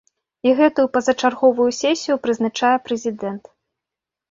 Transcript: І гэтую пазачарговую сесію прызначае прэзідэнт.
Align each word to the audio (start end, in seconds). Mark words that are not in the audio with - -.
І 0.47 0.53
гэтую 0.59 0.85
пазачарговую 0.97 1.67
сесію 1.81 2.15
прызначае 2.25 2.75
прэзідэнт. 2.89 3.55